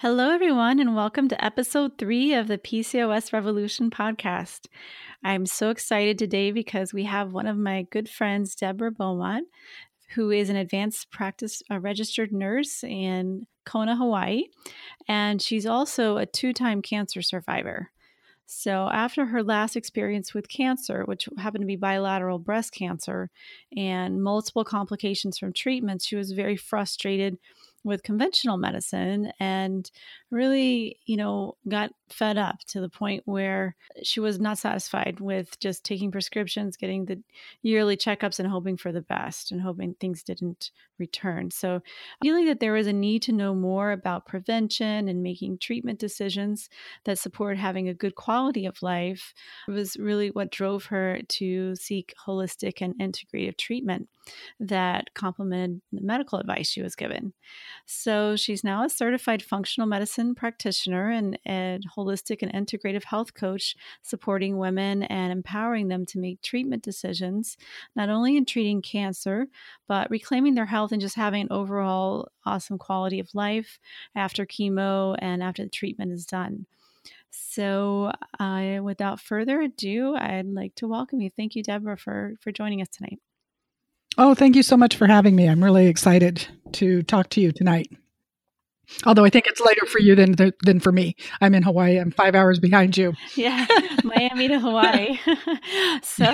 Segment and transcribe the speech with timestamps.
[0.00, 4.66] Hello, everyone, and welcome to episode three of the PCOS Revolution podcast.
[5.24, 9.48] I'm so excited today because we have one of my good friends, Deborah Beaumont,
[10.14, 14.42] who is an advanced practice a registered nurse in Kona, Hawaii,
[15.08, 17.90] and she's also a two time cancer survivor.
[18.44, 23.30] So, after her last experience with cancer, which happened to be bilateral breast cancer
[23.74, 27.38] and multiple complications from treatments, she was very frustrated
[27.86, 29.90] with conventional medicine and
[30.30, 35.58] really, you know, got fed up to the point where she was not satisfied with
[35.58, 37.20] just taking prescriptions, getting the
[37.62, 41.50] yearly checkups, and hoping for the best and hoping things didn't return.
[41.50, 41.82] So,
[42.22, 46.68] feeling that there was a need to know more about prevention and making treatment decisions
[47.04, 49.34] that support having a good quality of life
[49.68, 54.08] was really what drove her to seek holistic and integrative treatment
[54.58, 57.32] that complemented the medical advice she was given.
[57.86, 63.76] So, she's now a certified functional medicine practitioner and, and holistic and integrative health coach,
[64.02, 67.56] supporting women and empowering them to make treatment decisions,
[67.94, 69.46] not only in treating cancer,
[69.88, 73.78] but reclaiming their health and just having an overall awesome quality of life
[74.14, 76.66] after chemo and after the treatment is done.
[77.30, 81.30] So, uh, without further ado, I'd like to welcome you.
[81.30, 83.18] Thank you, Deborah, for for joining us tonight.
[84.18, 85.48] Oh, thank you so much for having me.
[85.48, 87.90] I'm really excited to talk to you tonight.
[89.04, 91.16] Although I think it's later for you than than for me.
[91.40, 91.98] I'm in Hawaii.
[91.98, 93.14] I'm five hours behind you.
[93.34, 93.66] Yeah,
[94.04, 95.18] Miami to Hawaii.
[96.02, 96.24] so,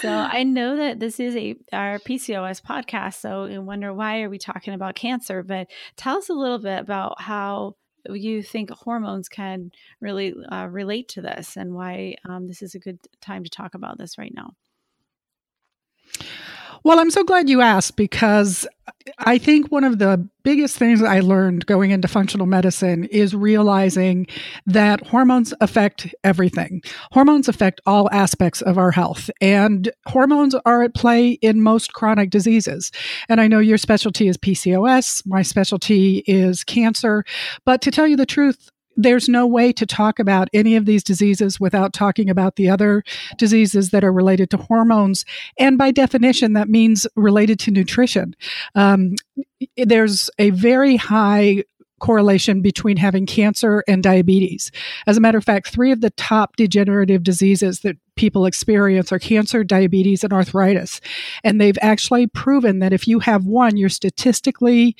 [0.00, 3.14] so I know that this is a our PCOS podcast.
[3.14, 5.42] So you wonder why are we talking about cancer?
[5.42, 7.76] But tell us a little bit about how
[8.08, 12.80] you think hormones can really uh, relate to this, and why um, this is a
[12.80, 14.54] good time to talk about this right now.
[16.84, 18.66] Well, I'm so glad you asked because
[19.18, 24.26] I think one of the biggest things I learned going into functional medicine is realizing
[24.66, 26.82] that hormones affect everything.
[27.12, 32.30] Hormones affect all aspects of our health, and hormones are at play in most chronic
[32.30, 32.90] diseases.
[33.28, 37.24] And I know your specialty is PCOS, my specialty is cancer.
[37.64, 41.02] But to tell you the truth, there's no way to talk about any of these
[41.02, 43.02] diseases without talking about the other
[43.36, 45.24] diseases that are related to hormones.
[45.58, 48.34] And by definition, that means related to nutrition.
[48.74, 49.14] Um,
[49.76, 51.64] there's a very high
[52.02, 54.72] correlation between having cancer and diabetes.
[55.06, 59.20] As a matter of fact, three of the top degenerative diseases that people experience are
[59.20, 61.00] cancer, diabetes, and arthritis.
[61.44, 64.96] And they've actually proven that if you have one, you're statistically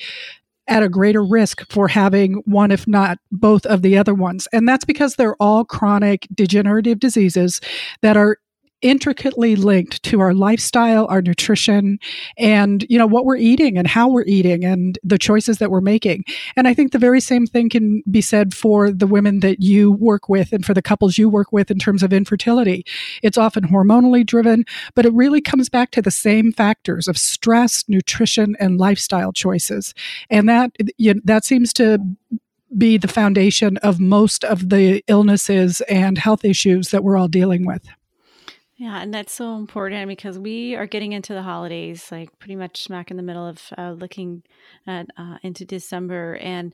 [0.67, 4.47] at a greater risk for having one, if not both of the other ones.
[4.53, 7.59] And that's because they're all chronic degenerative diseases
[8.01, 8.37] that are
[8.83, 11.97] intricately linked to our lifestyle, our nutrition,
[12.37, 15.81] and you know what we're eating and how we're eating and the choices that we're
[15.81, 16.23] making.
[16.55, 19.93] And I think the very same thing can be said for the women that you
[19.93, 22.85] work with and for the couples you work with in terms of infertility.
[23.23, 27.85] It's often hormonally driven, but it really comes back to the same factors of stress,
[27.87, 29.93] nutrition, and lifestyle choices.
[30.29, 31.99] And that you know, that seems to
[32.77, 37.65] be the foundation of most of the illnesses and health issues that we're all dealing
[37.65, 37.87] with.
[38.83, 42.83] Yeah, and that's so important because we are getting into the holidays, like pretty much
[42.83, 44.43] smack in the middle of uh, looking
[44.85, 46.73] at uh, into December, and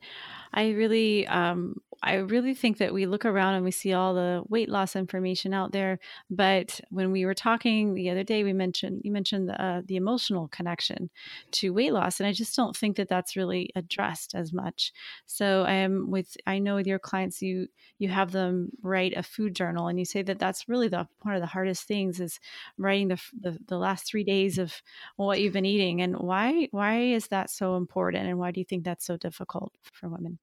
[0.52, 4.42] I really, um, I really think that we look around and we see all the
[4.48, 5.98] weight loss information out there.
[6.30, 9.96] But when we were talking the other day, we mentioned you mentioned the, uh, the
[9.96, 11.10] emotional connection
[11.52, 14.92] to weight loss, and I just don't think that that's really addressed as much.
[15.26, 17.68] So I am with I know with your clients, you
[17.98, 21.34] you have them write a food journal, and you say that that's really the one
[21.34, 22.40] of the hardest things is
[22.78, 24.82] writing the the, the last three days of
[25.16, 28.64] what you've been eating, and why why is that so important, and why do you
[28.64, 30.38] think that's so difficult for women?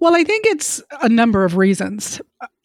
[0.00, 2.20] Well, I think it's a number of reasons.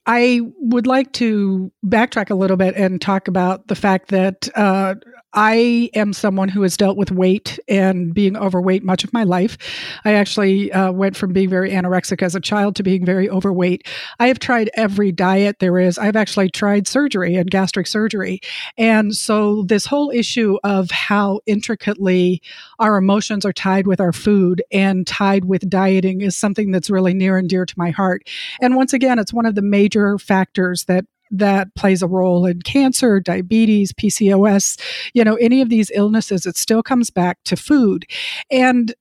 [0.06, 4.96] I would like to backtrack a little bit and talk about the fact that uh,
[5.36, 9.58] I am someone who has dealt with weight and being overweight much of my life.
[10.06, 13.86] I actually uh, went from being very anorexic as a child to being very overweight.
[14.18, 15.98] I have tried every diet there is.
[15.98, 18.40] I've actually tried surgery and gastric surgery.
[18.78, 22.42] And so, this whole issue of how intricately
[22.80, 27.14] our emotions are tied with our food and tied with dieting is something that's really
[27.14, 28.28] near and dear to my heart.
[28.62, 32.62] And once again, it's one of the major factors that that plays a role in
[32.62, 34.80] cancer, diabetes, PCOS,
[35.14, 38.06] you know, any of these illnesses, it still comes back to food.
[38.52, 38.94] And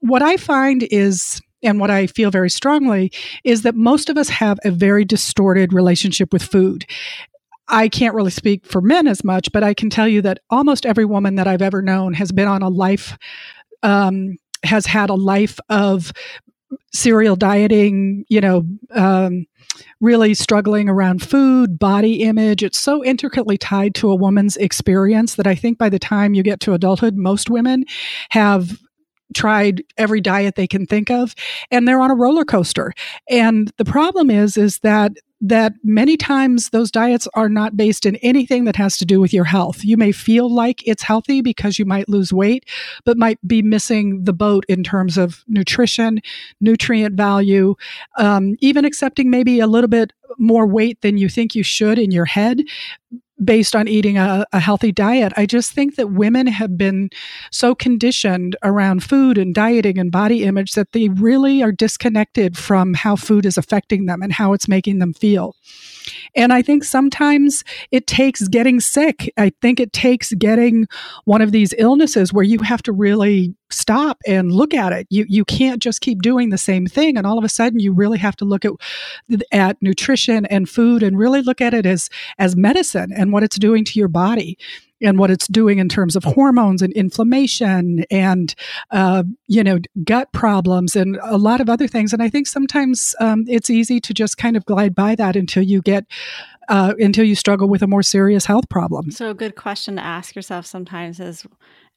[0.00, 3.10] what I find is, and what I feel very strongly
[3.42, 6.86] is that most of us have a very distorted relationship with food.
[7.68, 10.84] I can't really speak for men as much, but I can tell you that almost
[10.84, 13.16] every woman that I've ever known has been on a life
[13.82, 16.12] um, has had a life of
[16.92, 19.46] serial dieting, you know, um,
[20.04, 22.62] really struggling around food, body image.
[22.62, 26.42] It's so intricately tied to a woman's experience that I think by the time you
[26.42, 27.84] get to adulthood, most women
[28.28, 28.78] have
[29.34, 31.34] tried every diet they can think of
[31.70, 32.92] and they're on a roller coaster
[33.28, 35.12] and the problem is is that
[35.44, 39.34] that many times those diets are not based in anything that has to do with
[39.34, 39.84] your health.
[39.84, 42.64] You may feel like it's healthy because you might lose weight,
[43.04, 46.22] but might be missing the boat in terms of nutrition,
[46.62, 47.74] nutrient value,
[48.16, 52.10] um, even accepting maybe a little bit more weight than you think you should in
[52.10, 52.62] your head
[53.42, 55.32] based on eating a, a, healthy diet.
[55.36, 57.10] I just think that women have been
[57.50, 62.94] so conditioned around food and dieting and body image that they really are disconnected from
[62.94, 65.56] how food is affecting them and how it's making them feel.
[66.36, 69.32] And I think sometimes it takes getting sick.
[69.36, 70.86] I think it takes getting
[71.24, 75.06] one of these illnesses where you have to really stop and look at it.
[75.10, 77.92] You you can't just keep doing the same thing and all of a sudden you
[77.92, 78.72] really have to look at
[79.52, 82.08] at nutrition and food and really look at it as
[82.38, 84.56] as medicine and what it's doing to your body
[85.04, 88.54] and what it's doing in terms of hormones and inflammation and
[88.90, 92.12] uh, you know gut problems and a lot of other things.
[92.12, 95.62] And i think sometimes um, it's easy to just kind of glide by that until
[95.62, 96.06] you get
[96.68, 99.10] uh, until you struggle with a more serious health problem.
[99.10, 101.46] So a good question to ask yourself sometimes is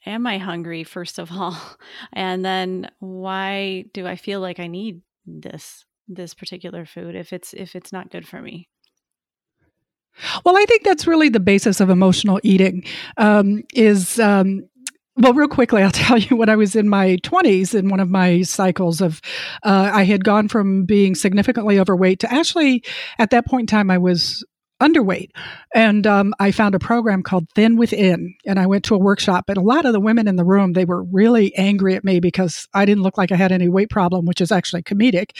[0.06, 1.58] am i hungry first of all?
[2.14, 7.54] And then why do i feel like i need this this particular food if it's
[7.54, 8.70] if it's not good for me
[10.46, 12.84] well, I think that's really the basis of emotional eating.
[13.18, 14.68] Um, is um,
[15.18, 18.10] well, real quickly, I'll tell you when I was in my 20s, in one of
[18.10, 19.22] my cycles of,
[19.64, 22.84] uh, I had gone from being significantly overweight to actually,
[23.18, 24.46] at that point in time, I was
[24.80, 25.32] underweight.
[25.74, 29.46] And um, I found a program called Thin Within, and I went to a workshop.
[29.50, 32.20] And a lot of the women in the room, they were really angry at me
[32.20, 35.32] because I didn't look like I had any weight problem, which is actually comedic.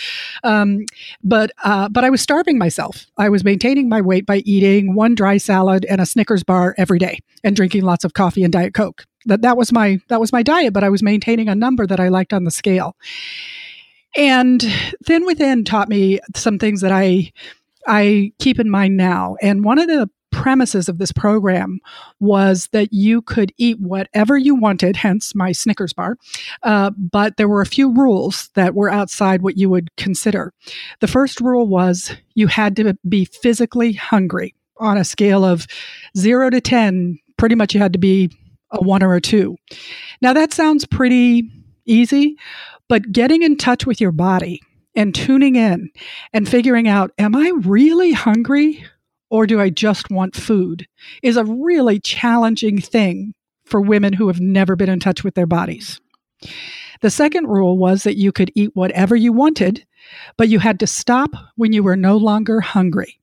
[0.44, 0.86] Um,
[1.24, 3.06] but uh, but I was starving myself.
[3.18, 7.00] I was maintaining my weight by eating one dry salad and a Snickers bar every
[7.00, 9.06] day, and drinking lots of coffee and diet coke.
[9.26, 10.74] That that was my that was my diet.
[10.74, 12.96] But I was maintaining a number that I liked on the scale.
[14.16, 14.64] And
[15.06, 17.32] Thin Within taught me some things that I
[17.88, 19.38] I keep in mind now.
[19.42, 21.80] And one of the premises of this program
[22.20, 26.18] was that you could eat whatever you wanted, hence my Snickers bar.
[26.64, 30.54] Uh, but there were a few rules that were outside what you would consider.
[31.00, 35.66] The first rule was you had to be physically hungry on a scale of
[36.16, 37.18] zero to 10.
[37.38, 38.30] Pretty much you had to be
[38.72, 39.56] a one or a two.
[40.22, 41.50] Now that sounds pretty
[41.86, 42.38] easy,
[42.90, 44.62] but getting in touch with your body
[44.98, 45.90] and tuning in
[46.34, 48.84] and figuring out, am I really hungry
[49.30, 50.88] or do I just want food
[51.22, 53.34] is a really challenging thing
[53.64, 56.00] for women who have never been in touch with their bodies.
[57.02, 59.86] The second rule was that you could eat whatever you wanted,
[60.38, 63.20] but you had to stop when you were no longer hungry.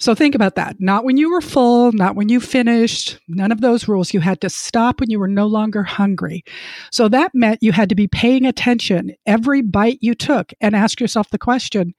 [0.00, 0.76] So think about that.
[0.78, 4.14] Not when you were full, not when you finished, none of those rules.
[4.14, 6.44] You had to stop when you were no longer hungry.
[6.92, 11.00] So that meant you had to be paying attention every bite you took and ask
[11.00, 11.94] yourself the question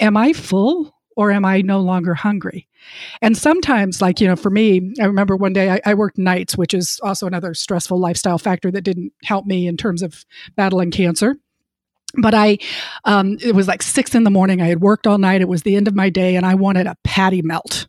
[0.00, 2.68] Am I full or am I no longer hungry?
[3.22, 6.56] And sometimes, like, you know, for me, I remember one day I, I, worked nights,
[6.58, 10.24] which is also another stressful lifestyle factor that didn't help me in terms of
[10.56, 11.36] battling cancer
[12.14, 12.58] but I,
[13.04, 14.62] um, it was like six in the morning.
[14.62, 15.40] I had worked all night.
[15.40, 17.86] It was the end of my day, and I wanted a patty melt.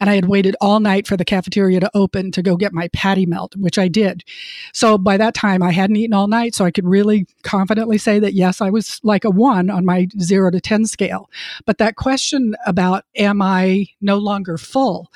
[0.00, 2.88] And I had waited all night for the cafeteria to open to go get my
[2.88, 4.24] patty melt, which I did.
[4.72, 8.18] So by that time, I hadn't eaten all night, so I could really confidently say
[8.18, 11.30] that yes, I was like a one on my zero to 10 scale.
[11.64, 15.12] But that question about, am I no longer full,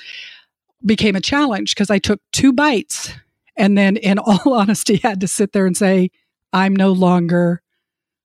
[0.85, 3.13] became a challenge because I took two bites
[3.57, 6.11] and then, in all honesty, had to sit there and say,
[6.53, 7.63] I'm no longer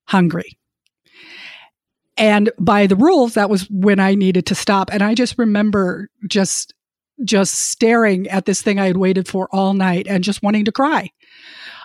[0.05, 0.58] hungry.
[2.17, 4.93] And by the rules, that was when I needed to stop.
[4.93, 6.74] And I just remember just
[7.24, 10.72] just staring at this thing I had waited for all night and just wanting to
[10.72, 11.12] cry.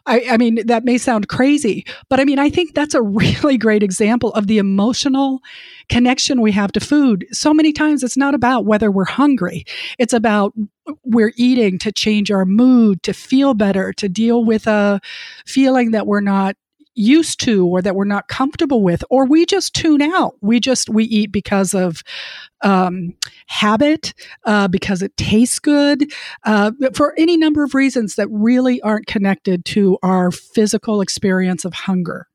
[0.06, 3.58] I, I, mean, that may sound crazy, but I mean, I think that's a really
[3.58, 5.40] great example of the emotional
[5.88, 7.26] connection we have to food.
[7.32, 9.64] So many times it's not about whether we're hungry.
[9.99, 10.54] It's about
[11.04, 15.00] we're eating to change our mood, to feel better, to deal with a
[15.44, 16.56] feeling that we're not
[16.97, 20.35] used to or that we're not comfortable with or we just tune out.
[20.41, 22.03] We just we eat because of
[22.62, 23.15] um,
[23.47, 26.11] habit uh, because it tastes good
[26.45, 31.75] uh, for any number of reasons that really aren't connected to our physical experience of
[31.75, 32.26] hunger.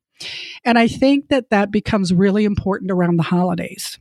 [0.64, 3.98] And i think that that becomes really important around the holidays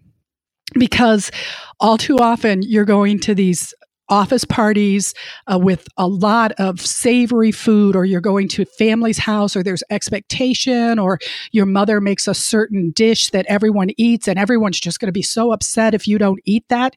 [0.75, 1.31] because
[1.79, 3.75] all too often you're going to these
[4.11, 5.15] office parties
[5.47, 9.63] uh, with a lot of savory food, or you're going to a family's house, or
[9.63, 11.19] there's expectation, or
[11.53, 15.23] your mother makes a certain dish that everyone eats, and everyone's just going to be
[15.23, 16.97] so upset if you don't eat that.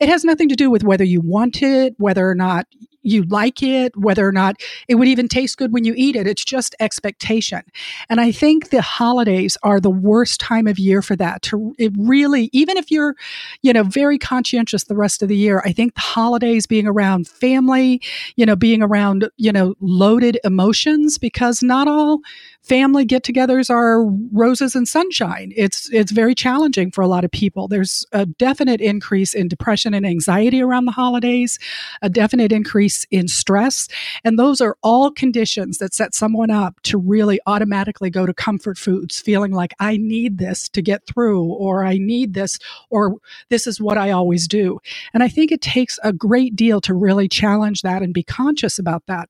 [0.00, 2.66] It has nothing to do with whether you want it, whether or not
[3.08, 4.56] you like it, whether or not
[4.88, 6.26] it would even taste good when you eat it.
[6.26, 7.62] It's just expectation.
[8.08, 11.42] And I think the holidays are the worst time of year for that.
[11.42, 13.14] To it really, even if you're,
[13.62, 17.28] you know, very conscientious the rest of the year, I think the holidays being around
[17.28, 18.00] family,
[18.36, 22.20] you know, being around, you know, loaded emotions because not all
[22.68, 25.52] family get-togethers are roses and sunshine.
[25.56, 27.66] It's it's very challenging for a lot of people.
[27.66, 31.58] There's a definite increase in depression and anxiety around the holidays,
[32.02, 33.88] a definite increase in stress,
[34.24, 38.76] and those are all conditions that set someone up to really automatically go to comfort
[38.76, 42.58] foods, feeling like I need this to get through or I need this
[42.90, 43.16] or
[43.48, 44.78] this is what I always do.
[45.14, 48.78] And I think it takes a great deal to really challenge that and be conscious
[48.78, 49.28] about that.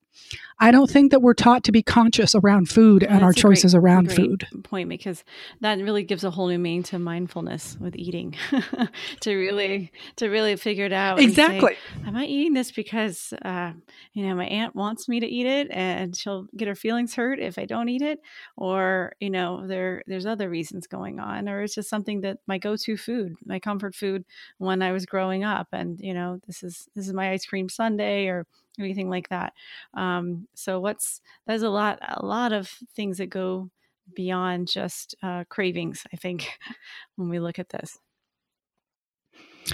[0.61, 3.81] I don't think that we're taught to be conscious around food and our choices great,
[3.81, 4.45] around food.
[4.63, 5.23] Point because
[5.61, 8.35] that really gives a whole new meaning to mindfulness with eating.
[9.21, 11.19] to really to really figure it out.
[11.21, 11.75] Exactly.
[11.75, 13.71] Say, Am I eating this because uh,
[14.11, 17.39] you know my aunt wants me to eat it and she'll get her feelings hurt
[17.39, 18.19] if I don't eat it,
[18.57, 22.57] or you know there there's other reasons going on, or it's just something that my
[22.57, 24.25] go-to food, my comfort food
[24.57, 27.69] when I was growing up, and you know this is this is my ice cream
[27.69, 28.45] sundae or
[28.83, 29.53] anything like that.
[29.93, 33.69] Um, so what's there's a lot a lot of things that go
[34.15, 36.03] beyond just uh, cravings.
[36.13, 36.49] I think
[37.15, 37.97] when we look at this.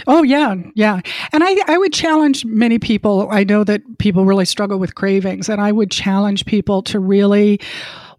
[0.07, 0.99] Oh yeah, yeah.
[1.31, 3.29] And I, I would challenge many people.
[3.31, 7.59] I know that people really struggle with cravings, and I would challenge people to really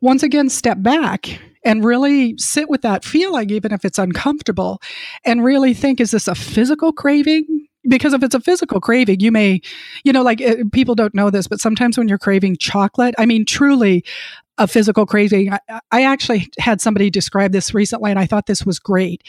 [0.01, 4.81] once again step back and really sit with that feeling, even if it's uncomfortable,
[5.25, 7.67] and really think, is this a physical craving?
[7.89, 9.61] Because if it's a physical craving, you may,
[10.05, 13.27] you know, like uh, people don't know this, but sometimes when you're craving chocolate, I
[13.27, 14.05] mean, truly
[14.59, 15.53] a physical craving.
[15.53, 15.61] I,
[15.93, 19.23] I, actually had somebody describe this recently, and I thought this was great.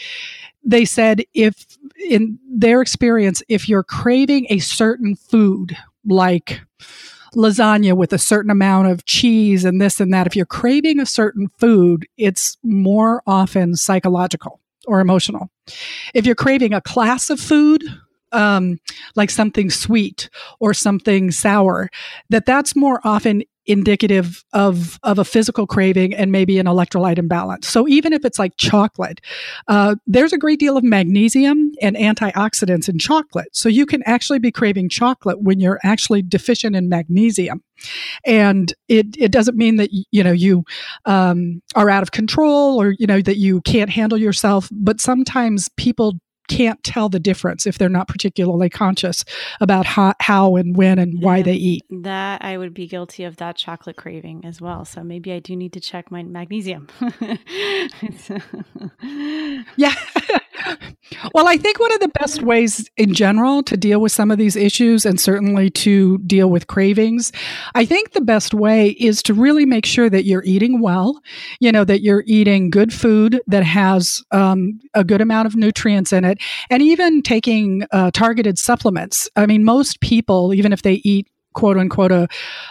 [0.64, 1.66] They said if,
[2.08, 6.60] in their experience, if you're craving a certain food, like
[7.34, 11.06] lasagna with a certain amount of cheese and this and that, if you're craving a
[11.06, 15.50] certain food, it's more often psychological or emotional.
[16.14, 17.84] If you're craving a class of food,
[18.32, 18.78] um,
[19.16, 20.28] like something sweet
[20.60, 21.88] or something sour,
[22.30, 27.68] that that's more often indicative of of a physical craving and maybe an electrolyte imbalance.
[27.68, 29.20] So even if it's like chocolate,
[29.68, 33.48] uh, there's a great deal of magnesium and antioxidants in chocolate.
[33.52, 37.62] So you can actually be craving chocolate when you're actually deficient in magnesium,
[38.24, 40.64] and it it doesn't mean that you know you
[41.04, 44.68] um, are out of control or you know that you can't handle yourself.
[44.72, 46.18] But sometimes people
[46.48, 49.24] can't tell the difference if they're not particularly conscious
[49.60, 51.84] about how, how and when and why they eat.
[51.90, 54.84] That I would be guilty of that chocolate craving as well.
[54.84, 56.88] So maybe I do need to check my magnesium.
[59.76, 59.94] yeah.
[61.34, 64.38] well, I think one of the best ways in general to deal with some of
[64.38, 67.32] these issues and certainly to deal with cravings,
[67.74, 71.20] I think the best way is to really make sure that you're eating well,
[71.60, 76.12] you know, that you're eating good food that has um, a good amount of nutrients
[76.12, 76.38] in it,
[76.70, 79.28] and even taking uh, targeted supplements.
[79.36, 82.28] I mean, most people, even if they eat quote unquote a,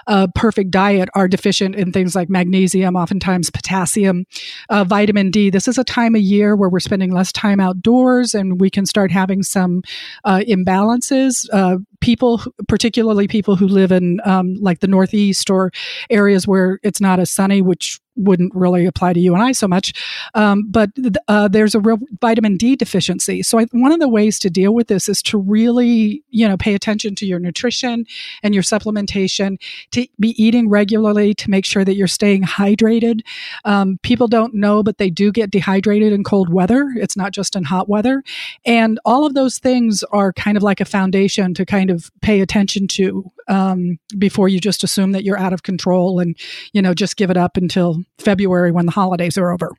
[0.08, 4.26] a, perfect diet are deficient in things like magnesium, oftentimes potassium,
[4.70, 5.50] uh, vitamin D.
[5.50, 8.86] This is a time of year where we're spending less time outdoors and we can
[8.86, 9.84] start having some
[10.24, 11.46] uh, imbalances.
[12.00, 15.72] People, particularly people who live in um, like the Northeast or
[16.10, 19.68] areas where it's not as sunny, which wouldn't really apply to you and I so
[19.68, 19.94] much.
[20.34, 20.90] Um, but
[21.28, 23.44] uh, there's a real vitamin D deficiency.
[23.44, 26.58] So I, one of the ways to deal with this is to really, you know,
[26.58, 28.06] pay attention to your nutrition
[28.44, 29.58] and your supplementation,
[29.92, 33.22] to be eating regularly to make sure that you're staying hydrated.
[33.66, 36.92] Um, people don't know, but they do get dehydrated in cold weather.
[36.96, 38.24] It's not just in hot weather.
[38.66, 42.42] And all of those things are kind of like a foundation to kind of pay
[42.42, 46.38] attention to um, before you just assume that you're out of control and,
[46.74, 49.72] you know, just give it up until February when the holidays are over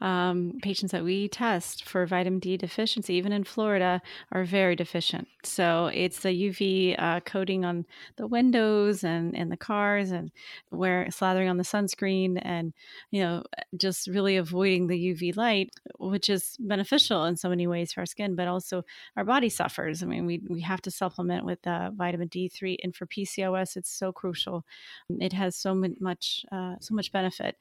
[0.00, 4.00] um, patients that we test for vitamin D deficiency, even in Florida,
[4.32, 5.28] are very deficient.
[5.44, 10.30] So it's the UV uh, coating on the windows and, and the cars and
[10.70, 12.72] where slathering on the sunscreen and,
[13.10, 13.44] you know,
[13.76, 18.06] just really avoiding the UV light, which is beneficial in so many ways for our
[18.06, 18.84] skin, but also
[19.16, 20.02] our body suffers.
[20.02, 23.90] I mean, we, we have to supplement with uh, vitamin D3 and for PCOS, it's
[23.90, 24.64] so crucial.
[25.08, 27.56] It has so much, uh, so much benefit.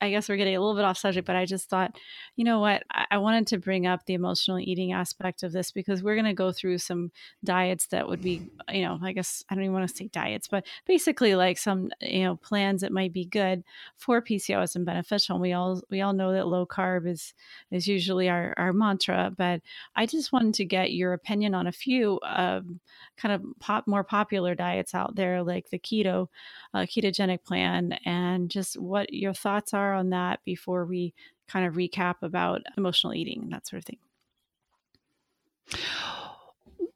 [0.00, 1.98] I guess we're getting a little bit off subject, but I just thought,
[2.36, 5.70] you know what, I, I wanted to bring up the emotional eating aspect of this
[5.70, 7.12] because we're going to go through some
[7.44, 10.48] diets that would be, you know, I guess I don't even want to say diets,
[10.48, 13.64] but basically like some, you know, plans that might be good
[13.96, 15.36] for PCOS and beneficial.
[15.36, 17.34] And we all we all know that low carb is
[17.70, 19.60] is usually our our mantra, but
[19.94, 22.80] I just wanted to get your opinion on a few um,
[23.16, 26.28] kind of pop more popular diets out there, like the keto
[26.74, 31.14] uh, ketogenic plan, and just what your thoughts are on that before we
[31.48, 33.98] kind of recap about emotional eating and that sort of thing.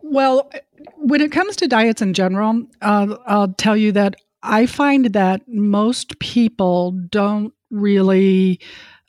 [0.02, 0.50] Well,
[0.96, 5.42] when it comes to diets in general, uh, I'll tell you that I find that
[5.48, 8.60] most people don't really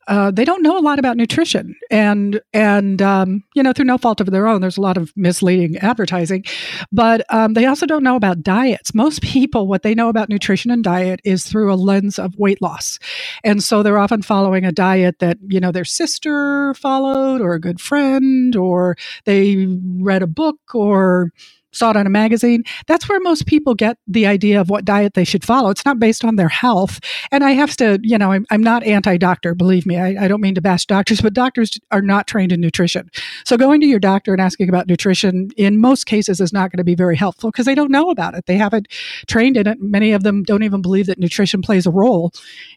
[0.08, 3.98] uh, they don't know a lot about nutrition, and and um, you know through no
[3.98, 6.44] fault of their own, there's a lot of misleading advertising,
[6.92, 8.94] but um, they also don't know about diets.
[8.94, 12.62] Most people, what they know about nutrition and diet is through a lens of weight
[12.62, 13.00] loss,
[13.44, 17.60] and so they're often following a diet that you know their sister followed, or a
[17.62, 18.96] good friend, or
[19.26, 19.66] they
[20.00, 21.32] read a book, or
[21.74, 22.64] saw it on a magazine.
[22.88, 25.70] That's where most people get the idea of what diet they should follow.
[25.70, 27.00] It's not based on their health.
[27.32, 29.98] And I have to, you know, I'm, I'm not anti doctor, believe me.
[29.98, 33.10] I, I, don't mean to bash doctors, but doctors are not trained in nutrition.
[33.46, 36.78] So going to your doctor and asking about nutrition in most cases is not going
[36.78, 38.46] to be very helpful because they don't know about it.
[38.46, 38.88] They haven't
[39.28, 39.82] trained in it.
[39.82, 42.32] Many of them don't even believe that nutrition plays a role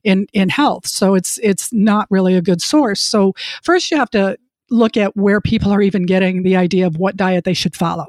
[0.05, 0.87] in, in health.
[0.87, 3.01] So it's, it's not really a good source.
[3.01, 4.39] So first you have to
[4.71, 8.07] look at where people are even getting the idea of what diet they should follow.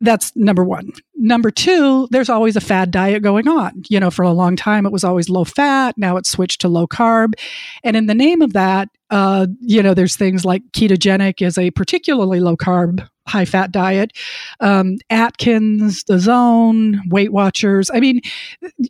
[0.00, 0.92] That's number one.
[1.14, 3.84] Number two, there's always a fad diet going on.
[3.88, 5.96] You know, for a long time, it was always low fat.
[5.96, 7.34] Now it's switched to low carb.
[7.82, 11.70] And in the name of that, uh, you know, there's things like ketogenic is a
[11.70, 14.12] particularly low carb, high fat diet.
[14.60, 17.90] Um, Atkins, the zone, Weight Watchers.
[17.92, 18.20] I mean,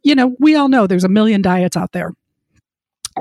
[0.03, 2.15] you know, we all know there's a million diets out there.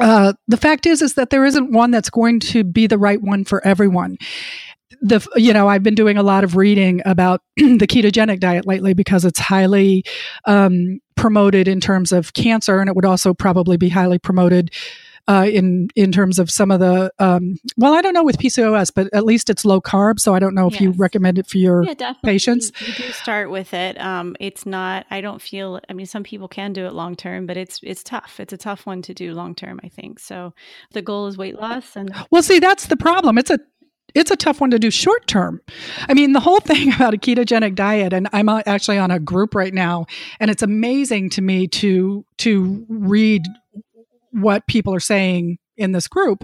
[0.01, 3.21] Uh, the fact is, is that there isn't one that's going to be the right
[3.21, 4.17] one for everyone
[5.03, 8.93] the you know I've been doing a lot of reading about the ketogenic diet lately
[8.93, 10.03] because it's highly
[10.45, 14.71] um, promoted in terms of cancer, and it would also probably be highly promoted
[15.27, 18.91] uh, in in terms of some of the um, well, I don't know with PCOS,
[18.93, 20.81] but at least it's low carb, so I don't know if yes.
[20.81, 22.71] you recommend it for your yeah, patients.
[22.85, 23.99] You do start with it.
[23.99, 25.05] Um, it's not.
[25.09, 25.79] I don't feel.
[25.89, 28.39] I mean, some people can do it long term, but it's it's tough.
[28.39, 29.79] It's a tough one to do long term.
[29.83, 30.53] I think so.
[30.91, 33.37] The goal is weight loss, and well, see, that's the problem.
[33.37, 33.59] It's a
[34.13, 35.61] it's a tough one to do short term.
[36.07, 39.55] I mean, the whole thing about a ketogenic diet, and I'm actually on a group
[39.55, 40.05] right now,
[40.39, 43.43] and it's amazing to me to to read
[44.31, 46.43] what people are saying in this group.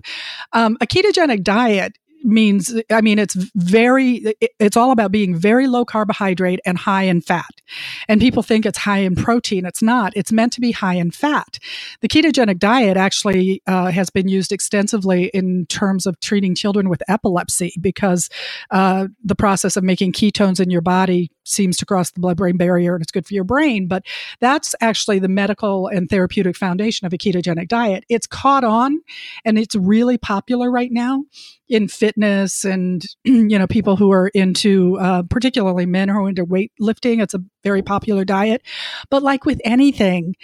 [0.53, 5.85] Um, a ketogenic diet means i mean it's very it's all about being very low
[5.85, 7.61] carbohydrate and high in fat.
[8.07, 9.65] And people think it's high in protein.
[9.65, 10.13] It's not.
[10.15, 11.59] It's meant to be high in fat.
[12.01, 17.01] The ketogenic diet actually uh, has been used extensively in terms of treating children with
[17.07, 18.29] epilepsy because
[18.71, 22.57] uh, the process of making ketones in your body seems to cross the blood brain
[22.57, 24.03] barrier and it's good for your brain but
[24.39, 28.03] that's actually the medical and therapeutic foundation of a ketogenic diet.
[28.09, 28.99] It's caught on
[29.45, 31.23] and it's really popular right now
[31.67, 36.45] in fitness and you know people who are into uh, particularly men who are into
[36.45, 37.21] weightlifting.
[37.21, 38.61] It's a very popular diet.
[39.09, 40.35] But like with anything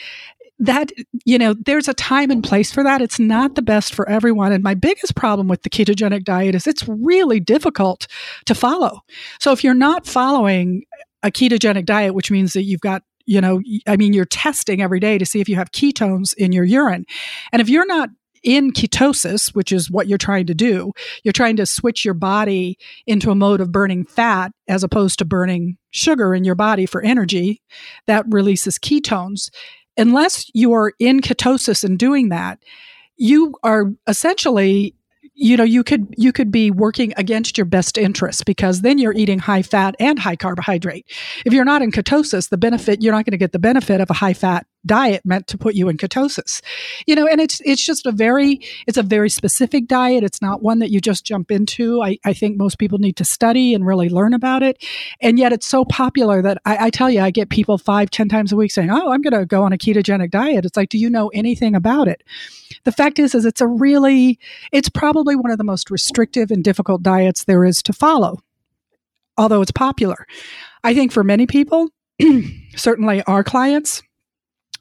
[0.60, 0.91] that
[1.26, 3.02] you know there's a time and place for that.
[3.02, 4.52] It's not the best for everyone.
[4.52, 8.08] And my biggest problem with the ketogenic diet is it's really difficult
[8.46, 9.02] to follow.
[9.39, 10.84] So if you're not following
[11.24, 15.00] a ketogenic diet which means that you've got you know i mean you're testing every
[15.00, 17.06] day to see if you have ketones in your urine.
[17.52, 18.10] And if you're not
[18.46, 22.78] in ketosis, which is what you're trying to do, you're trying to switch your body
[23.08, 27.02] into a mode of burning fat as opposed to burning sugar in your body for
[27.02, 27.62] energy
[28.06, 29.50] that releases ketones.
[29.97, 32.60] Unless you are in ketosis and doing that,
[33.17, 34.93] you are essentially
[35.36, 39.13] you know you could you could be working against your best interests because then you're
[39.13, 41.05] eating high fat and high carbohydrate.
[41.45, 44.10] If you're not in ketosis the benefit you're not going to get the benefit of
[44.10, 46.62] a high fat diet meant to put you in ketosis.
[47.06, 50.24] You know and it's it's just a very it's a very specific diet.
[50.24, 52.02] It's not one that you just jump into.
[52.02, 54.84] I, I think most people need to study and really learn about it.
[55.21, 58.30] And yet it's so popular that I, I tell you i get people five ten
[58.30, 60.65] times a week saying oh i'm going to go on a ketogenic diet.
[60.65, 62.24] It's like do you know anything about it?
[62.84, 64.39] The fact is is it's a really
[64.71, 68.39] it's probably one of the most restrictive and difficult diets there is to follow
[69.38, 70.26] although it's popular.
[70.84, 71.89] I think for many people
[72.76, 74.02] certainly our clients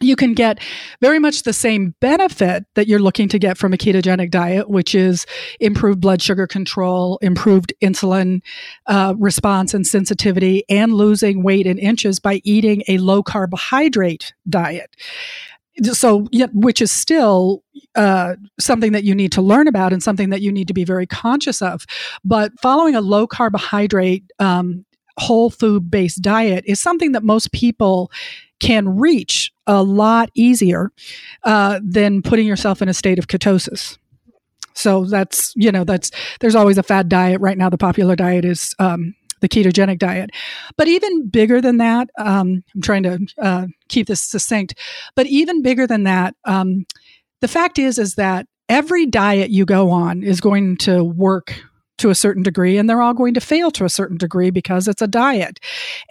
[0.01, 0.59] you can get
[1.01, 4.95] very much the same benefit that you're looking to get from a ketogenic diet, which
[4.95, 5.27] is
[5.61, 8.43] improved blood sugar control, improved insulin
[8.87, 14.95] uh, response and sensitivity, and losing weight in inches by eating a low carbohydrate diet.
[15.93, 17.63] so which is still
[17.97, 20.85] uh, something that you need to learn about and something that you need to be
[20.85, 21.85] very conscious of
[22.25, 24.85] but following a low carbohydrate um,
[25.19, 28.11] whole food based diet is something that most people
[28.64, 30.90] can reach a lot easier
[31.44, 33.98] uh, than putting yourself in a state of ketosis
[34.74, 38.44] so that's you know that's there's always a fad diet right now the popular diet
[38.44, 40.31] is um, the ketogenic diet.
[40.79, 44.74] But even bigger than that, um, I'm trying to uh, keep this succinct.
[45.14, 46.87] But even bigger than that, um,
[47.42, 51.55] the fact is is that every diet you go on is going to work
[51.98, 54.88] to a certain degree and they're all going to fail to a certain degree because
[54.88, 55.61] it's a diet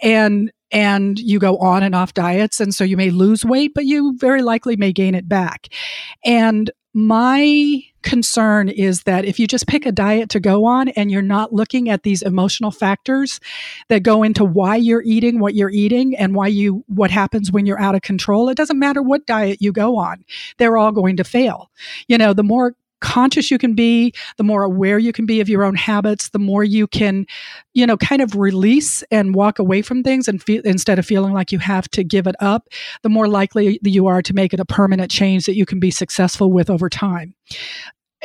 [0.00, 3.84] and and you go on and off diets and so you may lose weight but
[3.84, 5.68] you very likely may gain it back.
[6.24, 11.10] And my concern is that if you just pick a diet to go on and
[11.10, 13.40] you're not looking at these emotional factors
[13.88, 17.66] that go into why you're eating what you're eating and why you what happens when
[17.66, 20.24] you're out of control it doesn't matter what diet you go on
[20.58, 21.70] they're all going to fail.
[22.06, 25.48] You know the more conscious you can be, the more aware you can be of
[25.48, 27.26] your own habits, the more you can,
[27.74, 31.32] you know, kind of release and walk away from things and feel, instead of feeling
[31.32, 32.68] like you have to give it up,
[33.02, 35.90] the more likely you are to make it a permanent change that you can be
[35.90, 37.34] successful with over time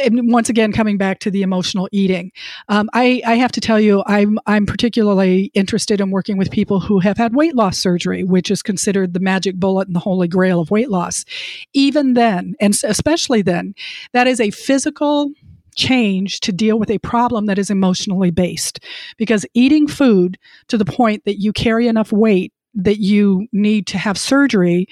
[0.04, 2.32] and once again, coming back to the emotional eating,
[2.68, 6.80] um, I, I, have to tell you, I'm I'm particularly interested in working with people
[6.80, 10.28] who have had weight loss surgery, which is considered the magic bullet and the holy
[10.28, 11.26] grail of weight loss.
[11.74, 13.74] Even then, and especially then,
[14.14, 15.32] that is a physical
[15.76, 18.80] change to deal with a problem that is emotionally based.
[19.18, 23.98] Because eating food to the point that you carry enough weight that you need to
[23.98, 24.88] have surgery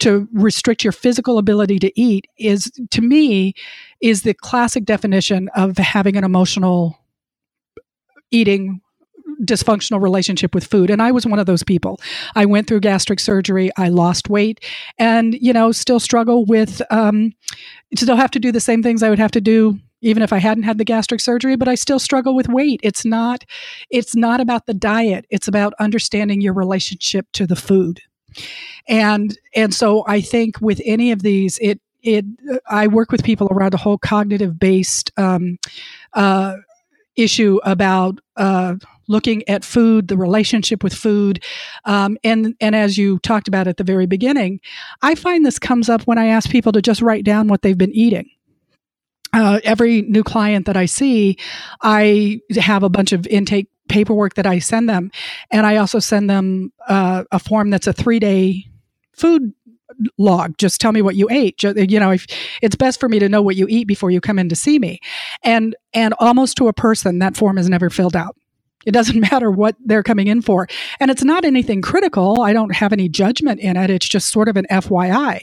[0.00, 3.54] to restrict your physical ability to eat is to me
[4.00, 6.98] is the classic definition of having an emotional
[8.30, 8.80] eating
[9.42, 10.90] dysfunctional relationship with food.
[10.90, 12.00] And i was one of those people.
[12.34, 13.70] I went through gastric surgery.
[13.76, 14.64] I lost weight
[14.98, 17.32] and you know still struggle with um,
[17.94, 20.38] still have to do the same things i would have to do even if i
[20.38, 22.80] hadn't had the gastric surgery but i still struggle with weight.
[22.82, 23.44] It's not
[23.90, 25.26] it's not about the diet.
[25.30, 28.00] It's about understanding your relationship to the food.
[28.88, 32.24] And and so I think with any of these, it it
[32.68, 35.58] I work with people around a whole cognitive based um,
[36.14, 36.56] uh,
[37.16, 38.76] issue about uh,
[39.08, 41.42] looking at food, the relationship with food,
[41.84, 44.60] um, and and as you talked about at the very beginning,
[45.02, 47.78] I find this comes up when I ask people to just write down what they've
[47.78, 48.30] been eating.
[49.34, 51.36] Uh, every new client that I see,
[51.82, 55.10] I have a bunch of intake paperwork that I send them.
[55.50, 58.66] And I also send them uh, a form that's a three day
[59.14, 59.52] food
[60.18, 60.56] log.
[60.58, 61.62] Just tell me what you ate.
[61.62, 62.26] You know, if
[62.62, 64.78] it's best for me to know what you eat before you come in to see
[64.78, 65.00] me.
[65.42, 68.36] And, and almost to a person, that form is never filled out.
[68.88, 70.66] It doesn't matter what they're coming in for.
[70.98, 72.40] And it's not anything critical.
[72.40, 73.90] I don't have any judgment in it.
[73.90, 75.42] It's just sort of an FYI.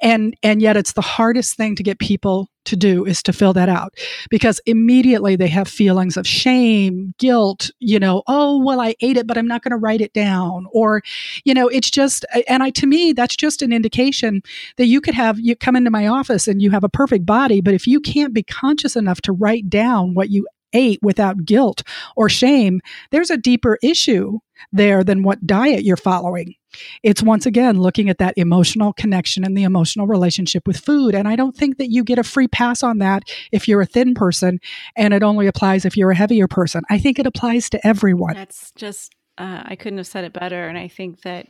[0.00, 3.52] And and yet it's the hardest thing to get people to do is to fill
[3.52, 3.92] that out
[4.30, 9.26] because immediately they have feelings of shame, guilt, you know, oh, well I ate it
[9.26, 11.02] but I'm not going to write it down or
[11.44, 14.40] you know, it's just and I to me that's just an indication
[14.76, 17.60] that you could have you come into my office and you have a perfect body
[17.60, 21.82] but if you can't be conscious enough to write down what you ate without guilt
[22.16, 24.38] or shame, there's a deeper issue
[24.72, 26.54] there than what diet you're following.
[27.02, 31.14] It's once again looking at that emotional connection and the emotional relationship with food.
[31.14, 33.86] And I don't think that you get a free pass on that if you're a
[33.86, 34.58] thin person
[34.96, 36.82] and it only applies if you're a heavier person.
[36.90, 38.34] I think it applies to everyone.
[38.34, 40.66] That's just, uh, I couldn't have said it better.
[40.66, 41.46] And I think that,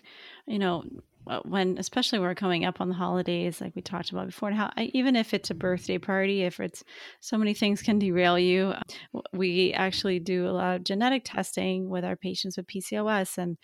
[0.47, 0.85] you know,
[1.45, 4.71] when especially we're coming up on the holidays like we talked about before and how
[4.77, 6.85] even if it's a birthday party if it's
[7.21, 8.67] so many things can derail you
[9.15, 13.57] uh, we actually do a lot of genetic testing with our patients with pcos and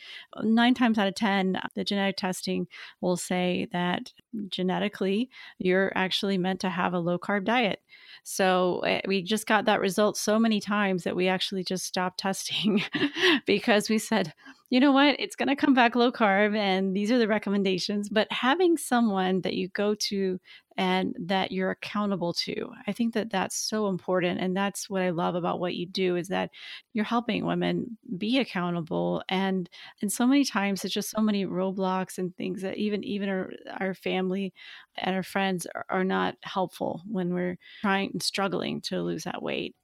[0.43, 2.67] nine times out of ten the genetic testing
[3.01, 4.13] will say that
[4.49, 7.81] genetically you're actually meant to have a low carb diet
[8.23, 12.21] so eh, we just got that result so many times that we actually just stopped
[12.21, 12.83] testing
[13.47, 14.33] because we said
[14.71, 15.17] you know what?
[15.19, 18.09] It's going to come back low carb, and these are the recommendations.
[18.09, 20.39] But having someone that you go to
[20.77, 24.41] and that you're accountable to, I think that that's so important.
[24.41, 26.51] And that's what I love about what you do is that
[26.93, 29.25] you're helping women be accountable.
[29.29, 29.69] And
[30.03, 33.51] and so many times it's just so many roadblocks and things that even even our,
[33.81, 34.55] our family
[34.99, 39.43] and our friends are, are not helpful when we're trying and struggling to lose that
[39.43, 39.75] weight.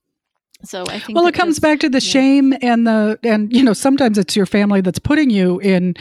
[0.64, 2.10] So I think well, it comes back to the yeah.
[2.10, 5.94] shame and the and you know sometimes it's your family that's putting you in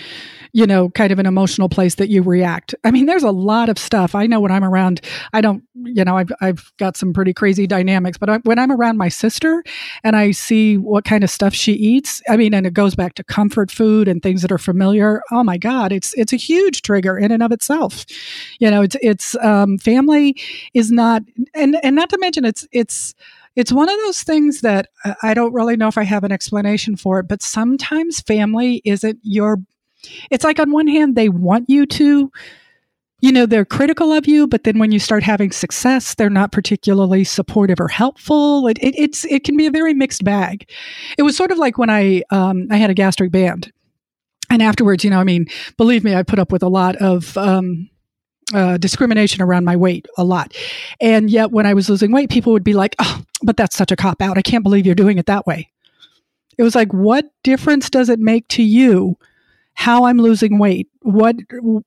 [0.56, 2.74] you know, kind of an emotional place that you react.
[2.86, 4.16] I mean, there's a lot of stuff.
[4.16, 5.02] I know when I'm around,
[5.34, 8.72] I don't, you know, I've, I've got some pretty crazy dynamics, but I, when I'm
[8.72, 9.66] around my sister
[10.02, 13.16] and I see what kind of stuff she eats, I mean, and it goes back
[13.16, 15.22] to comfort food and things that are familiar.
[15.30, 18.06] Oh my God, it's, it's a huge trigger in and of itself.
[18.58, 20.42] You know, it's, it's, um, family
[20.74, 23.14] is not, and, and not to mention it's, it's,
[23.56, 24.90] it's one of those things that
[25.24, 29.20] I don't really know if I have an explanation for it, but sometimes family isn't
[29.24, 29.58] your
[30.30, 32.32] it's like on one hand, they want you to,
[33.22, 36.52] you know, they're critical of you, but then when you start having success, they're not
[36.52, 38.68] particularly supportive or helpful.
[38.68, 40.70] It, it it's it can be a very mixed bag.
[41.18, 43.72] It was sort of like when I um, I had a gastric band,
[44.50, 47.38] and afterwards, you know, I mean, believe me, I put up with a lot of.
[47.38, 47.90] Um,
[48.54, 50.56] uh, discrimination around my weight a lot.
[51.02, 53.92] And yet, when I was losing weight, people would be like, oh, but that's such
[53.92, 54.38] a cop out.
[54.38, 55.70] I can't believe you're doing it that way.
[56.58, 59.18] It was like, what difference does it make to you
[59.74, 61.36] how I'm losing weight, what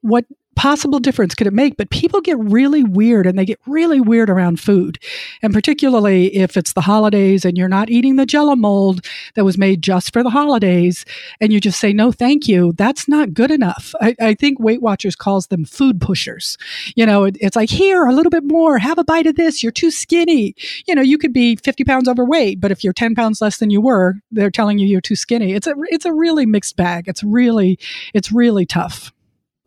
[0.02, 0.26] what
[0.58, 1.76] possible difference could it make?
[1.76, 4.98] But people get really weird and they get really weird around food.
[5.40, 9.56] And particularly if it's the holidays and you're not eating the jello mold that was
[9.56, 11.04] made just for the holidays
[11.40, 13.94] and you just say, no, thank you, that's not good enough.
[14.00, 16.58] I, I think Weight Watchers calls them food pushers.
[16.96, 19.62] You know, it, it's like, here, a little bit more, have a bite of this,
[19.62, 20.56] you're too skinny.
[20.88, 23.70] You know, you could be 50 pounds overweight, but if you're 10 pounds less than
[23.70, 25.54] you were, they're telling you you're too skinny.
[25.54, 27.06] It's a, it's a really mixed bag.
[27.06, 27.78] It's really,
[28.12, 29.12] it's really tough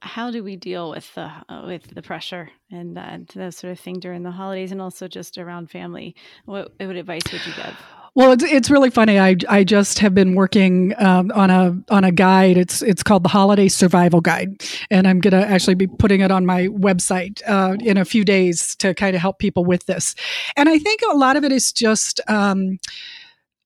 [0.01, 3.79] how do we deal with the uh, with the pressure and uh, that sort of
[3.79, 6.15] thing during the holidays and also just around family?
[6.45, 7.77] What, what advice would you give?
[8.13, 9.19] Well, it's, it's really funny.
[9.19, 12.57] I, I just have been working um, on a on a guide.
[12.57, 16.29] It's it's called the Holiday Survival Guide, and I'm going to actually be putting it
[16.29, 20.13] on my website uh, in a few days to kind of help people with this.
[20.57, 22.19] And I think a lot of it is just.
[22.27, 22.79] Um,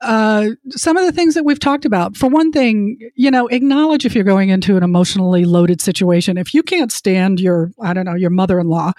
[0.02, 2.18] uh, some of the things that we've talked about.
[2.18, 6.38] For one thing, you know, acknowledge if you're going into an emotionally loaded situation.
[6.38, 8.92] If you can't stand your, I don't know, your mother in law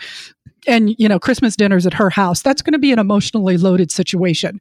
[0.67, 3.91] and you know christmas dinners at her house that's going to be an emotionally loaded
[3.91, 4.61] situation.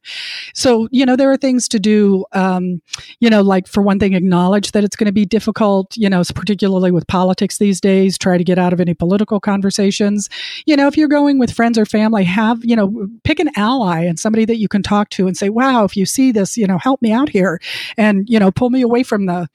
[0.54, 2.80] So you know there are things to do um,
[3.20, 6.22] you know like for one thing acknowledge that it's going to be difficult you know
[6.34, 10.28] particularly with politics these days try to get out of any political conversations.
[10.66, 14.04] You know if you're going with friends or family have you know pick an ally
[14.04, 16.66] and somebody that you can talk to and say wow if you see this you
[16.66, 17.60] know help me out here
[17.96, 19.48] and you know pull me away from the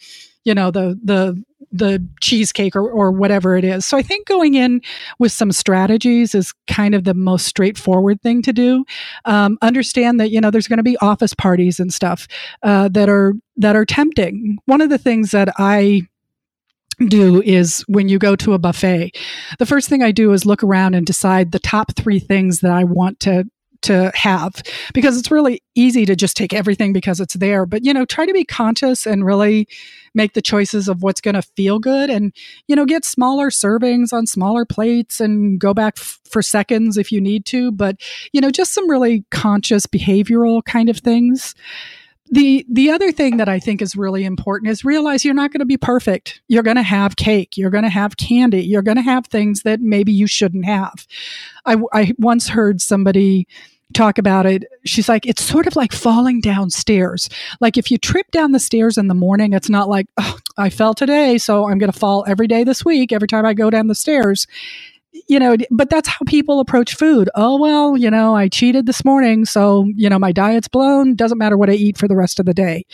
[0.43, 3.85] you know the the the cheesecake or, or whatever it is.
[3.85, 4.81] So I think going in
[5.19, 8.85] with some strategies is kind of the most straightforward thing to do.
[9.25, 12.27] Um, understand that you know there's going to be office parties and stuff
[12.63, 14.57] uh, that are that are tempting.
[14.65, 16.01] One of the things that I
[17.07, 19.15] do is when you go to a buffet,
[19.57, 22.71] the first thing I do is look around and decide the top three things that
[22.71, 23.45] I want to
[23.83, 24.61] to have
[24.93, 28.27] because it's really easy to just take everything because it's there but you know try
[28.27, 29.67] to be conscious and really
[30.13, 32.33] make the choices of what's going to feel good and
[32.67, 37.11] you know get smaller servings on smaller plates and go back f- for seconds if
[37.11, 37.95] you need to but
[38.33, 41.55] you know just some really conscious behavioral kind of things
[42.31, 45.59] the the other thing that I think is really important is realize you're not going
[45.59, 46.41] to be perfect.
[46.47, 47.57] You're going to have cake.
[47.57, 48.63] You're going to have candy.
[48.63, 51.05] You're going to have things that maybe you shouldn't have.
[51.65, 53.47] I, I once heard somebody
[53.91, 54.63] talk about it.
[54.85, 57.29] She's like, it's sort of like falling downstairs.
[57.59, 60.69] Like if you trip down the stairs in the morning, it's not like, oh, I
[60.69, 63.69] fell today, so I'm going to fall every day this week, every time I go
[63.69, 64.47] down the stairs
[65.27, 67.29] you know, but that's how people approach food.
[67.35, 71.37] Oh, well, you know, I cheated this morning, so, you know, my diet's blown, doesn't
[71.37, 72.85] matter what I eat for the rest of the day.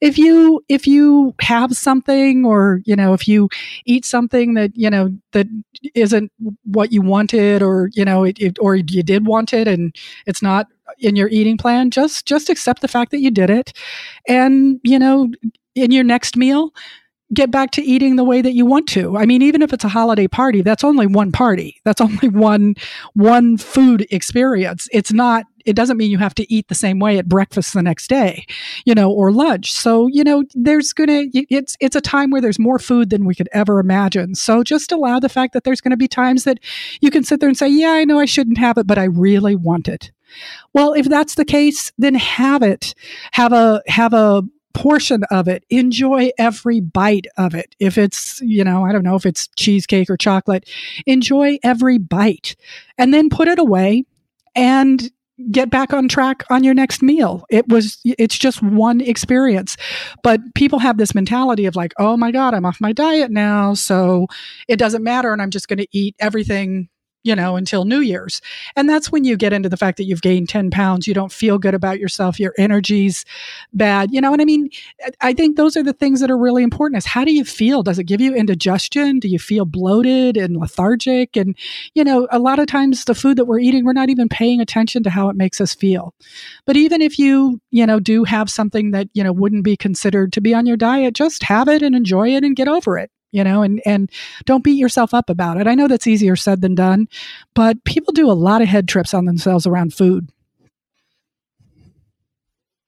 [0.00, 3.48] If you if you have something or, you know, if you
[3.84, 5.46] eat something that, you know, that
[5.94, 6.32] isn't
[6.64, 9.94] what you wanted or, you know, it, it, or you did want it and
[10.26, 10.66] it's not
[10.98, 13.72] in your eating plan, just just accept the fact that you did it
[14.28, 15.30] and, you know,
[15.74, 16.74] in your next meal,
[17.34, 19.16] get back to eating the way that you want to.
[19.16, 21.80] I mean, even if it's a holiday party, that's only one party.
[21.84, 22.74] That's only one
[23.14, 24.88] one food experience.
[24.92, 27.82] It's not it doesn't mean you have to eat the same way at breakfast the
[27.82, 28.44] next day,
[28.84, 29.72] you know, or lunch.
[29.72, 33.24] So, you know, there's going to it's it's a time where there's more food than
[33.24, 34.34] we could ever imagine.
[34.34, 36.58] So, just allow the fact that there's going to be times that
[37.00, 39.04] you can sit there and say, "Yeah, I know I shouldn't have it, but I
[39.04, 40.10] really want it."
[40.72, 42.94] Well, if that's the case, then have it.
[43.32, 44.42] Have a have a
[44.74, 45.64] portion of it.
[45.70, 47.74] Enjoy every bite of it.
[47.78, 50.68] If it's, you know, I don't know if it's cheesecake or chocolate,
[51.06, 52.56] enjoy every bite
[52.98, 54.04] and then put it away
[54.54, 55.10] and
[55.50, 57.44] get back on track on your next meal.
[57.50, 59.76] It was it's just one experience.
[60.22, 63.74] But people have this mentality of like, "Oh my god, I'm off my diet now,
[63.74, 64.26] so
[64.68, 66.88] it doesn't matter and I'm just going to eat everything
[67.24, 68.40] you know, until New Year's.
[68.76, 71.32] And that's when you get into the fact that you've gained 10 pounds, you don't
[71.32, 73.24] feel good about yourself, your energy's
[73.72, 74.32] bad, you know.
[74.32, 74.70] And I mean,
[75.20, 77.82] I think those are the things that are really important is how do you feel?
[77.82, 79.18] Does it give you indigestion?
[79.18, 81.36] Do you feel bloated and lethargic?
[81.36, 81.56] And,
[81.94, 84.60] you know, a lot of times the food that we're eating, we're not even paying
[84.60, 86.14] attention to how it makes us feel.
[86.66, 90.32] But even if you, you know, do have something that, you know, wouldn't be considered
[90.32, 93.10] to be on your diet, just have it and enjoy it and get over it
[93.32, 94.10] you know, and, and
[94.44, 95.66] don't beat yourself up about it.
[95.66, 97.08] I know that's easier said than done,
[97.54, 100.28] but people do a lot of head trips on themselves around food.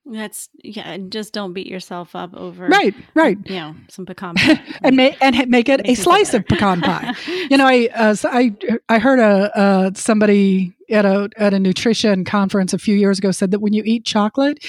[0.06, 0.98] That's yeah.
[0.98, 3.38] Just don't beat yourself up over right, right.
[3.46, 7.14] You know, some pecan pie and make and make it a slice of pecan pie.
[7.50, 8.54] you know, I uh, I
[8.90, 13.30] I heard a uh, somebody at a at a nutrition conference a few years ago
[13.30, 14.62] said that when you eat chocolate,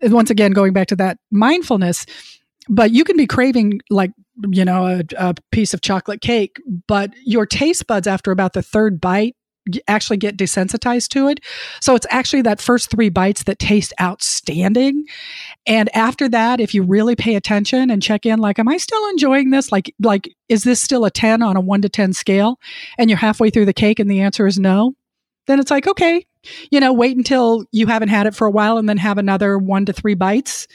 [0.00, 2.06] once again going back to that mindfulness,
[2.70, 4.12] but you can be craving like
[4.50, 8.62] you know a, a, piece of chocolate cake but your taste buds after about the
[8.62, 9.36] third bite
[9.86, 11.40] actually get desensitized to it.
[11.80, 15.04] So it's actually that first three bites that taste outstanding.
[15.66, 19.06] And after that if you really pay attention and check in like am i still
[19.10, 19.70] enjoying this?
[19.70, 22.58] Like like is this still a 10 on a 1 to 10 scale?
[22.98, 24.94] And you're halfway through the cake and the answer is no
[25.46, 26.24] then it's like okay
[26.70, 29.58] you know wait until you haven't had it for a while and then have another
[29.58, 30.66] 1 to 3 bites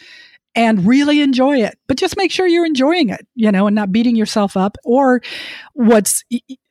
[0.58, 1.78] and really enjoy it.
[1.88, 4.76] But just make sure you're enjoying it, you know, and not beating yourself up.
[4.84, 5.22] Or
[5.74, 6.24] what's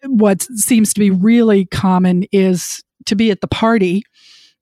[0.02, 4.02] what seems to be really common is to be at the party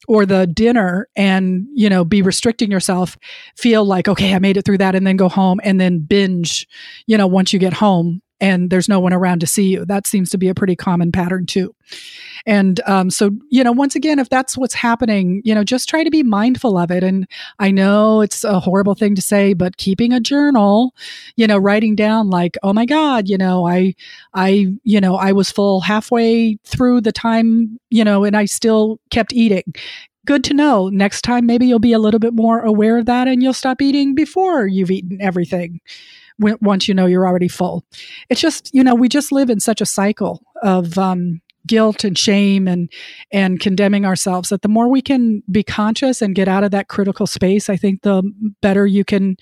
[0.07, 3.17] or the dinner and you know be restricting yourself
[3.57, 6.69] feel like okay i made it through that and then go home and then binge
[7.07, 9.85] you know once you get home and there's no one around to see you.
[9.85, 11.75] That seems to be a pretty common pattern too.
[12.47, 16.05] And um, so, you know, once again, if that's what's happening, you know, just try
[16.05, 17.03] to be mindful of it.
[17.03, 17.27] And
[17.59, 20.95] I know it's a horrible thing to say, but keeping a journal,
[21.37, 23.95] you know, writing down like, oh my God, you know, I,
[24.35, 28.99] I, you know, I was full halfway through the time, you know, and I still
[29.11, 29.75] kept eating
[30.27, 30.89] good to know.
[30.89, 33.83] Next time, maybe you'll be a little bit more aware of that and you'll stop
[33.83, 35.81] eating before you've eaten everything
[36.39, 37.85] once you know you're already full.
[38.29, 42.19] It's just, you know, we just live in such a cycle of um, guilt and
[42.19, 42.91] shame and
[43.33, 46.89] and condemning ourselves that the more we can be conscious and get out of that
[46.89, 48.23] critical space i think the
[48.61, 49.35] better you can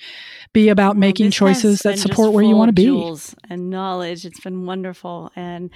[0.53, 2.83] be about well, making choices that support where you want to be.
[3.49, 4.25] and knowledge.
[4.25, 5.71] It's been wonderful and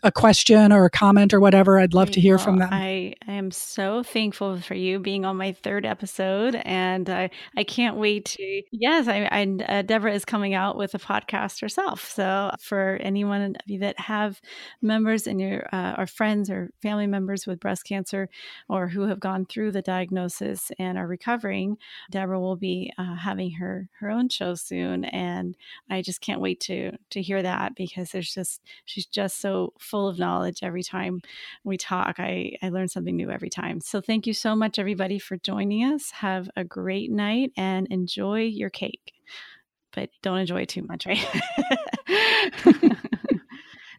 [0.03, 2.71] a question or a comment or whatever, I'd love to hear from them.
[2.73, 7.65] I, I am so thankful for you being on my third episode, and I, I
[7.65, 8.63] can't wait to.
[8.73, 12.11] Yes, I, I uh, Deborah is coming out with a podcast herself.
[12.11, 14.41] So for anyone of you that have
[14.83, 18.29] members in your uh, or friends or family members with breast cancer
[18.69, 21.77] or who have gone through the diagnosis and are recovering,
[22.11, 25.57] Deborah will be uh, having her her own show soon, and
[25.91, 30.09] I just can't wait to to hear that because there's just she's just so full
[30.09, 31.21] of knowledge every time
[31.65, 32.17] we talk.
[32.19, 33.81] I I learn something new every time.
[33.81, 36.11] So thank you so much, everybody, for joining us.
[36.13, 39.13] Have a great night and enjoy your cake,
[39.93, 41.27] but don't enjoy it too much, right?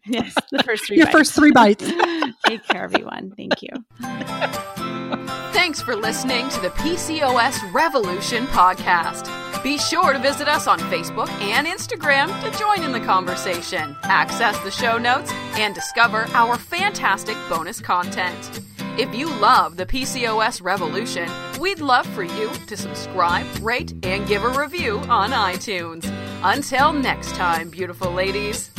[0.10, 0.98] yes, the first three.
[0.98, 1.17] Your bites.
[1.17, 1.86] first three bites.
[2.45, 3.34] Take care, everyone.
[3.36, 3.69] Thank you.
[5.54, 9.30] Thanks for listening to the PCOS Revolution podcast.
[9.63, 14.58] Be sure to visit us on Facebook and Instagram to join in the conversation, access
[14.60, 18.62] the show notes, and discover our fantastic bonus content.
[18.98, 24.43] If you love the PCOS Revolution, we'd love for you to subscribe, rate, and give
[24.43, 26.06] a review on iTunes.
[26.43, 28.72] Until next time, beautiful ladies.